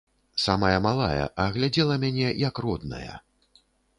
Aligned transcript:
Сама 0.43 0.69
малая, 0.85 1.27
а 1.43 1.45
глядзела 1.59 1.99
мяне, 2.05 2.33
як 2.47 2.65
родная. 2.67 3.13